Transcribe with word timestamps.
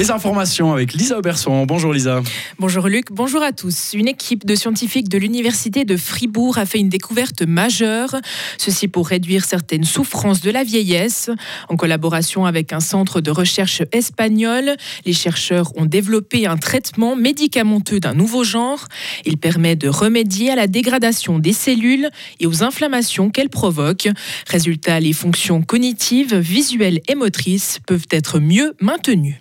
Les 0.00 0.10
informations 0.10 0.72
avec 0.72 0.94
Lisa 0.94 1.18
Auberson. 1.18 1.66
Bonjour 1.66 1.92
Lisa. 1.92 2.22
Bonjour 2.58 2.88
Luc, 2.88 3.12
bonjour 3.12 3.42
à 3.42 3.52
tous. 3.52 3.90
Une 3.92 4.08
équipe 4.08 4.46
de 4.46 4.54
scientifiques 4.54 5.10
de 5.10 5.18
l'Université 5.18 5.84
de 5.84 5.94
Fribourg 5.98 6.56
a 6.56 6.64
fait 6.64 6.78
une 6.78 6.88
découverte 6.88 7.42
majeure, 7.42 8.16
ceci 8.56 8.88
pour 8.88 9.08
réduire 9.08 9.44
certaines 9.44 9.84
souffrances 9.84 10.40
de 10.40 10.50
la 10.50 10.64
vieillesse. 10.64 11.28
En 11.68 11.76
collaboration 11.76 12.46
avec 12.46 12.72
un 12.72 12.80
centre 12.80 13.20
de 13.20 13.30
recherche 13.30 13.82
espagnol, 13.92 14.74
les 15.04 15.12
chercheurs 15.12 15.76
ont 15.76 15.84
développé 15.84 16.46
un 16.46 16.56
traitement 16.56 17.14
médicamenteux 17.14 18.00
d'un 18.00 18.14
nouveau 18.14 18.42
genre. 18.42 18.86
Il 19.26 19.36
permet 19.36 19.76
de 19.76 19.90
remédier 19.90 20.50
à 20.50 20.56
la 20.56 20.66
dégradation 20.66 21.38
des 21.38 21.52
cellules 21.52 22.08
et 22.40 22.46
aux 22.46 22.62
inflammations 22.62 23.28
qu'elles 23.28 23.50
provoquent. 23.50 24.08
Résultat, 24.46 24.98
les 24.98 25.12
fonctions 25.12 25.60
cognitives, 25.60 26.36
visuelles 26.36 27.02
et 27.06 27.14
motrices 27.14 27.80
peuvent 27.86 28.08
être 28.10 28.38
mieux 28.40 28.74
maintenues. 28.80 29.39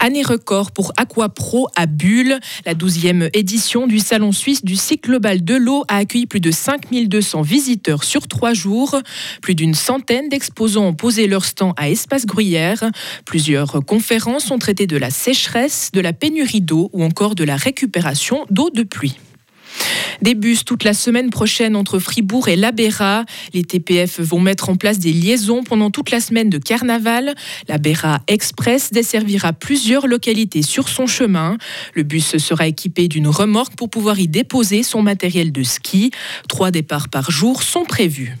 Année 0.00 0.22
record 0.22 0.70
pour 0.70 0.92
Aquapro 0.96 1.68
à 1.74 1.86
Bulle. 1.86 2.38
La 2.64 2.74
12e 2.74 3.30
édition 3.32 3.86
du 3.86 3.98
Salon 3.98 4.32
suisse 4.32 4.64
du 4.64 4.76
cycle 4.76 5.10
global 5.10 5.44
de 5.44 5.54
l'eau 5.54 5.84
a 5.88 5.96
accueilli 5.96 6.26
plus 6.26 6.40
de 6.40 6.50
5200 6.50 7.42
visiteurs 7.42 8.04
sur 8.04 8.28
trois 8.28 8.54
jours. 8.54 8.96
Plus 9.42 9.54
d'une 9.54 9.74
centaine 9.74 10.28
d'exposants 10.28 10.86
ont 10.86 10.94
posé 10.94 11.26
leur 11.26 11.44
stand 11.44 11.72
à 11.76 11.90
Espace 11.90 12.26
Gruyère. 12.26 12.84
Plusieurs 13.24 13.84
conférences 13.84 14.50
ont 14.50 14.58
traité 14.58 14.86
de 14.86 14.96
la 14.96 15.10
sécheresse, 15.10 15.90
de 15.92 16.00
la 16.00 16.12
pénurie 16.12 16.60
d'eau 16.60 16.90
ou 16.92 17.02
encore 17.02 17.34
de 17.34 17.44
la 17.44 17.56
récupération 17.56 18.46
d'eau 18.50 18.70
de 18.70 18.84
pluie. 18.84 19.18
Des 20.22 20.34
bus 20.34 20.64
toute 20.64 20.84
la 20.84 20.94
semaine 20.94 21.30
prochaine 21.30 21.76
entre 21.76 21.98
Fribourg 21.98 22.48
et 22.48 22.56
Labéra. 22.56 23.24
Les 23.54 23.62
TPF 23.62 24.20
vont 24.20 24.40
mettre 24.40 24.68
en 24.68 24.76
place 24.76 24.98
des 24.98 25.12
liaisons 25.12 25.62
pendant 25.62 25.90
toute 25.90 26.10
la 26.10 26.20
semaine 26.20 26.50
de 26.50 26.58
carnaval. 26.58 27.34
La 27.68 27.78
Express 28.26 28.92
desservira 28.92 29.52
plusieurs 29.52 30.06
localités 30.06 30.62
sur 30.62 30.88
son 30.88 31.06
chemin. 31.06 31.56
Le 31.94 32.02
bus 32.02 32.36
sera 32.38 32.66
équipé 32.66 33.08
d'une 33.08 33.28
remorque 33.28 33.76
pour 33.76 33.90
pouvoir 33.90 34.18
y 34.18 34.28
déposer 34.28 34.82
son 34.82 35.02
matériel 35.02 35.52
de 35.52 35.62
ski. 35.62 36.10
Trois 36.48 36.70
départs 36.70 37.08
par 37.08 37.30
jour 37.30 37.62
sont 37.62 37.84
prévus. 37.84 38.36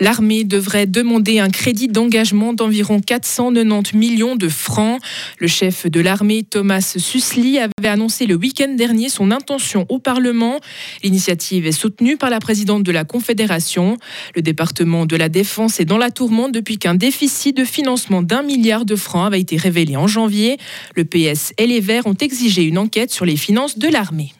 L'armée 0.00 0.44
devrait 0.44 0.86
demander 0.86 1.38
un 1.38 1.50
crédit 1.50 1.88
d'engagement 1.88 2.52
d'environ 2.52 3.00
490 3.00 3.96
millions 3.96 4.36
de 4.36 4.48
francs. 4.48 5.00
Le 5.38 5.46
chef 5.46 5.86
de 5.86 6.00
l'armée, 6.00 6.42
Thomas 6.42 6.94
Susli, 6.98 7.58
avait 7.58 7.88
annoncé 7.88 8.26
le 8.26 8.34
week-end 8.34 8.74
dernier 8.74 9.08
son 9.08 9.30
intention 9.30 9.86
au 9.88 9.98
Parlement. 9.98 10.60
L'initiative 11.02 11.66
est 11.66 11.72
soutenue 11.72 12.16
par 12.16 12.30
la 12.30 12.40
présidente 12.40 12.82
de 12.82 12.92
la 12.92 13.04
Confédération. 13.04 13.96
Le 14.34 14.42
département 14.42 15.06
de 15.06 15.16
la 15.16 15.28
Défense 15.28 15.80
est 15.80 15.84
dans 15.84 15.98
la 15.98 16.10
tourmente 16.10 16.52
depuis 16.52 16.78
qu'un 16.78 16.94
déficit 16.94 17.56
de 17.56 17.64
financement 17.64 18.22
d'un 18.22 18.42
milliard 18.42 18.84
de 18.84 18.96
francs 18.96 19.26
avait 19.26 19.40
été 19.40 19.56
révélé 19.56 19.96
en 19.96 20.06
janvier. 20.06 20.58
Le 20.94 21.04
PS 21.04 21.52
et 21.58 21.66
les 21.66 21.80
Verts 21.80 22.06
ont 22.06 22.14
exigé 22.14 22.62
une 22.62 22.78
enquête 22.78 23.12
sur 23.12 23.24
les 23.24 23.36
finances 23.36 23.78
de 23.78 23.88
l'armée. 23.88 24.32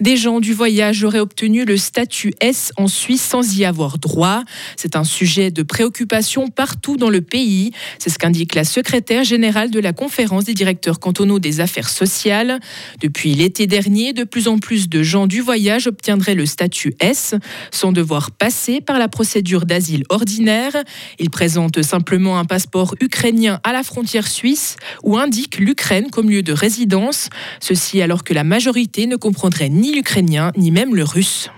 Des 0.00 0.16
gens 0.16 0.40
du 0.40 0.52
voyage 0.52 1.04
auraient 1.04 1.20
obtenu 1.20 1.64
le 1.64 1.76
statut 1.76 2.32
S 2.40 2.72
en 2.76 2.88
Suisse 2.88 3.22
sans 3.22 3.56
y 3.56 3.64
avoir 3.64 3.98
droit. 3.98 4.42
C'est 4.76 4.96
un 4.96 5.04
sujet 5.04 5.50
de 5.50 5.62
préoccupation 5.62 6.48
partout 6.48 6.96
dans 6.96 7.10
le 7.10 7.20
pays. 7.20 7.72
C'est 7.98 8.10
ce 8.10 8.18
qu'indique 8.18 8.54
la 8.54 8.64
secrétaire 8.64 9.24
générale 9.24 9.70
de 9.70 9.80
la 9.80 9.92
conférence 9.92 10.44
des 10.44 10.54
directeurs 10.54 11.00
cantonaux 11.00 11.38
des 11.38 11.60
affaires 11.60 11.88
sociales. 11.88 12.60
Depuis 13.00 13.34
l'été 13.34 13.66
dernier, 13.66 14.12
de 14.12 14.24
plus 14.24 14.48
en 14.48 14.58
plus 14.58 14.88
de 14.88 15.02
gens 15.02 15.26
du 15.26 15.40
voyage 15.40 15.86
obtiendraient 15.86 16.34
le 16.34 16.46
statut 16.46 16.94
S 17.00 17.34
sans 17.70 17.92
devoir 17.92 18.30
passer 18.30 18.80
par 18.80 18.98
la 18.98 19.08
procédure 19.08 19.66
d'asile 19.66 20.04
ordinaire. 20.08 20.72
Ils 21.18 21.30
présentent 21.30 21.82
simplement 21.82 22.38
un 22.38 22.44
passeport 22.44 22.94
ukrainien 23.00 23.60
à 23.64 23.72
la 23.72 23.82
frontière 23.82 24.26
suisse 24.26 24.76
ou 25.02 25.16
indiquent 25.16 25.58
l'Ukraine 25.58 26.10
comme 26.10 26.30
lieu 26.30 26.42
de 26.42 26.52
résidence. 26.52 27.28
Ceci 27.60 28.02
alors 28.02 28.24
que 28.24 28.34
la 28.34 28.44
majorité 28.44 29.06
ne 29.06 29.16
comprendrait 29.16 29.68
ni 29.76 29.92
l'ukrainien 29.92 30.50
ni 30.56 30.70
même 30.70 30.94
le 30.94 31.04
russe. 31.04 31.50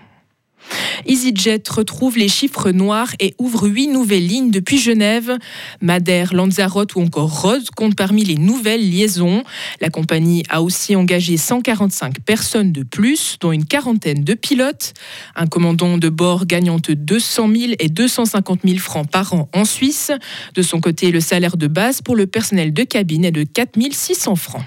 EasyJet 1.07 1.63
retrouve 1.71 2.19
les 2.19 2.29
chiffres 2.29 2.71
noirs 2.71 3.13
et 3.21 3.35
ouvre 3.39 3.69
huit 3.69 3.87
nouvelles 3.87 4.27
lignes 4.27 4.51
depuis 4.51 4.79
Genève. 4.79 5.39
Madère, 5.81 6.35
Lanzarote 6.35 6.95
ou 6.97 7.01
encore 7.01 7.41
Rhodes 7.41 7.71
comptent 7.75 7.97
parmi 7.97 8.25
les 8.25 8.35
nouvelles 8.37 8.91
liaisons. 8.91 9.43
La 9.81 9.89
compagnie 9.89 10.43
a 10.51 10.63
aussi 10.63 10.97
engagé 10.97 11.37
145 11.37 12.21
personnes 12.21 12.73
de 12.73 12.83
plus, 12.83 13.39
dont 13.41 13.53
une 13.53 13.65
quarantaine 13.65 14.25
de 14.25 14.35
pilotes. 14.35 14.93
Un 15.37 15.47
commandant 15.47 15.97
de 15.97 16.09
bord 16.09 16.47
gagnant 16.47 16.79
200 16.79 17.49
000 17.57 17.73
et 17.79 17.89
250 17.89 18.61
000 18.65 18.79
francs 18.79 19.09
par 19.11 19.33
an 19.33 19.49
en 19.55 19.65
Suisse. 19.65 20.13
De 20.55 20.63
son 20.63 20.81
côté, 20.81 21.11
le 21.11 21.21
salaire 21.21 21.57
de 21.57 21.67
base 21.67 22.03
pour 22.03 22.17
le 22.17 22.27
personnel 22.27 22.73
de 22.73 22.83
cabine 22.83 23.25
est 23.25 23.31
de 23.31 23.45
4 23.45 23.79
600 23.93 24.37
francs. 24.37 24.65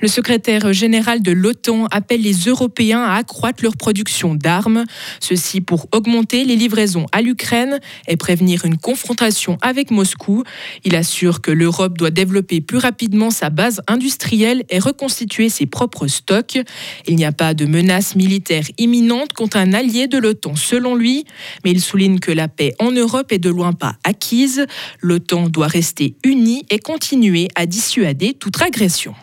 Le 0.00 0.08
secrétaire 0.08 0.72
général 0.72 1.20
de 1.20 1.30
l'OTAN 1.30 1.84
appelle 1.90 2.22
les 2.22 2.32
Européens 2.46 3.02
à 3.02 3.16
accroître 3.16 3.62
leur 3.62 3.76
production 3.76 4.34
d'armes, 4.34 4.84
ceci 5.20 5.60
pour 5.60 5.88
augmenter 5.92 6.44
les 6.44 6.56
livraisons 6.56 7.04
à 7.12 7.20
l'Ukraine 7.20 7.80
et 8.08 8.16
prévenir 8.16 8.64
une 8.64 8.78
confrontation 8.78 9.58
avec 9.60 9.90
Moscou. 9.90 10.42
Il 10.84 10.96
assure 10.96 11.42
que 11.42 11.50
l'Europe 11.50 11.98
doit 11.98 12.10
développer 12.10 12.62
plus 12.62 12.78
rapidement 12.78 13.30
sa 13.30 13.50
base 13.50 13.82
industrielle 13.88 14.64
et 14.70 14.78
reconstituer 14.78 15.50
ses 15.50 15.66
propres 15.66 16.06
stocks. 16.06 16.58
Il 17.06 17.16
n'y 17.16 17.26
a 17.26 17.32
pas 17.32 17.52
de 17.52 17.66
menace 17.66 18.16
militaire 18.16 18.64
imminente 18.78 19.34
contre 19.34 19.58
un 19.58 19.74
allié 19.74 20.06
de 20.06 20.16
l'OTAN 20.16 20.56
selon 20.56 20.94
lui, 20.94 21.24
mais 21.62 21.72
il 21.72 21.80
souligne 21.80 22.20
que 22.20 22.32
la 22.32 22.48
paix 22.48 22.74
en 22.78 22.90
Europe 22.90 23.32
est 23.32 23.38
de 23.38 23.50
loin 23.50 23.74
pas 23.74 23.96
acquise. 24.04 24.64
L'OTAN 25.00 25.50
doit 25.50 25.66
rester 25.66 26.14
unie 26.24 26.64
et 26.70 26.78
continuer 26.78 27.48
à 27.54 27.66
dissuader 27.66 28.32
toute 28.32 28.62
agression. 28.62 29.14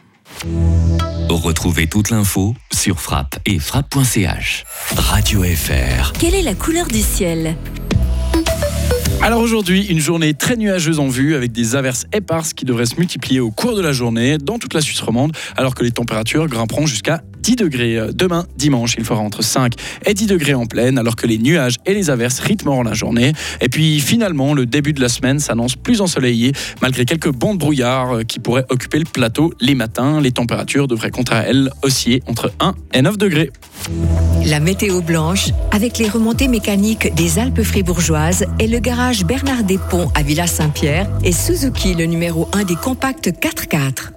Retrouvez 1.30 1.88
toute 1.88 2.10
l'info 2.10 2.54
sur 2.72 3.00
frappe 3.00 3.40
et 3.46 3.60
frappe.ch. 3.60 4.66
Radio 4.96 5.44
FR. 5.44 6.14
Quelle 6.14 6.36
est 6.36 6.42
la 6.42 6.54
couleur 6.54 6.88
du 6.88 7.02
ciel? 7.02 7.56
Alors 9.22 9.42
aujourd'hui, 9.42 9.86
une 9.88 10.00
journée 10.00 10.34
très 10.34 10.56
nuageuse 10.56 11.00
en 11.00 11.08
vue 11.08 11.36
avec 11.36 11.52
des 11.52 11.76
averses 11.76 12.06
éparses 12.14 12.54
qui 12.54 12.66
devraient 12.66 12.86
se 12.86 12.96
multiplier 12.98 13.40
au 13.40 13.50
cours 13.50 13.76
de 13.76 13.82
la 13.82 13.92
journée 13.92 14.38
dans 14.38 14.60
toute 14.60 14.74
la 14.74 14.82
Suisse 14.82 15.02
romande 15.02 15.36
alors 15.56 15.74
que 15.74 15.84
les 15.84 15.92
températures 15.92 16.48
grimperont 16.48 16.86
jusqu'à 16.86 17.22
10 17.48 17.56
degrés. 17.56 17.98
Demain, 18.14 18.46
dimanche, 18.58 18.96
il 18.98 19.06
fera 19.06 19.22
entre 19.22 19.42
5 19.42 19.72
et 20.06 20.14
10 20.14 20.28
degrés 20.28 20.54
en 20.54 20.66
pleine, 20.66 20.98
alors 20.98 21.16
que 21.16 21.26
les 21.26 21.38
nuages 21.38 21.78
et 21.86 21.94
les 21.94 22.10
averses 22.10 22.40
rythmeront 22.40 22.84
la 22.84 22.94
journée. 22.94 23.32
Et 23.62 23.70
puis 23.70 24.02
finalement, 24.02 24.54
le 24.54 24.66
début 24.66 24.92
de 24.92 25.00
la 25.00 25.08
semaine 25.08 25.40
s'annonce 25.40 25.78
plus 25.78 26.02
ensoleillé, 26.02 26.52
malgré 26.82 27.06
quelques 27.06 27.32
bancs 27.32 27.54
de 27.54 27.60
brouillard 27.60 28.26
qui 28.28 28.40
pourraient 28.40 28.66
occuper 28.68 29.00
le 29.00 29.06
plateau 29.06 29.54
les 29.62 29.76
matins. 29.76 30.20
Les 30.20 30.34
températures 30.34 30.90
devraient 30.90 31.12
à 31.32 31.38
elles 31.44 31.70
osciller 31.84 32.22
entre 32.28 32.52
1 32.60 32.76
et 32.94 33.02
9 33.02 33.18
degrés. 33.18 33.52
La 34.46 34.60
météo 34.60 35.02
blanche, 35.02 35.52
avec 35.72 36.00
les 36.00 36.10
remontées 36.10 36.50
mécaniques 36.50 37.16
des 37.16 37.40
Alpes 37.40 37.64
fribourgeoises 37.64 38.46
et 38.60 38.68
le 38.68 38.80
garage 38.80 39.24
Bernard 39.24 39.64
Despont 39.64 40.12
à 40.16 40.22
Villa-Saint-Pierre 40.22 41.10
et 41.24 41.32
Suzuki, 41.32 41.96
le 41.96 42.08
numéro 42.08 42.50
1 42.52 42.66
des 42.66 42.76
compacts 42.76 43.30
4x4. 43.30 44.17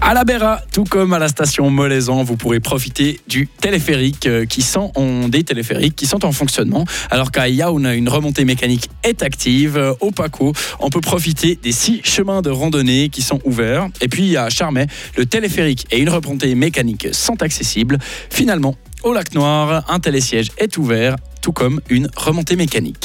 À 0.00 0.14
la 0.14 0.24
Béra, 0.24 0.60
tout 0.72 0.84
comme 0.84 1.12
à 1.12 1.18
la 1.18 1.28
station 1.28 1.70
Molaisan, 1.70 2.22
vous 2.22 2.36
pourrez 2.36 2.60
profiter 2.60 3.20
du 3.26 3.48
téléphérique 3.48 4.26
euh, 4.26 4.46
qui 4.46 4.62
sont 4.62 4.92
des 5.28 5.42
téléphériques 5.42 5.96
qui 5.96 6.06
sont 6.06 6.24
en 6.24 6.32
fonctionnement. 6.32 6.84
Alors 7.10 7.32
qu'à 7.32 7.48
Yaoun, 7.48 7.84
une 7.86 8.08
remontée 8.08 8.44
mécanique 8.44 8.88
est 9.02 9.22
active. 9.22 9.76
Euh, 9.76 9.92
au 10.00 10.10
Paco, 10.12 10.52
on 10.78 10.88
peut 10.88 11.00
profiter 11.00 11.58
des 11.62 11.72
six 11.72 12.00
chemins 12.04 12.42
de 12.42 12.50
randonnée 12.50 13.08
qui 13.08 13.22
sont 13.22 13.40
ouverts. 13.44 13.88
Et 14.00 14.08
puis 14.08 14.36
à 14.36 14.48
Charmey, 14.48 14.86
le 15.16 15.26
téléphérique 15.26 15.86
et 15.90 15.98
une 15.98 16.10
remontée 16.10 16.54
mécanique 16.54 17.08
sont 17.12 17.42
accessibles. 17.42 17.98
Finalement, 18.30 18.76
au 19.02 19.12
lac 19.12 19.34
Noir, 19.34 19.84
un 19.88 19.98
télésiège 19.98 20.50
est 20.58 20.78
ouvert, 20.78 21.16
tout 21.42 21.52
comme 21.52 21.80
une 21.90 22.08
remontée 22.16 22.56
mécanique. 22.56 22.96